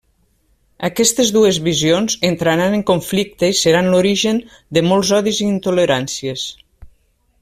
Aquestes 0.87 1.29
dues 1.35 1.59
visions 1.67 2.15
entraran 2.29 2.77
en 2.79 2.85
conflicte 2.91 3.51
i 3.55 3.59
seran 3.61 3.91
l'origen 3.95 4.41
de 4.79 4.85
molts 4.93 5.13
odis 5.19 5.43
i 5.45 5.51
intoleràncies. 5.51 6.49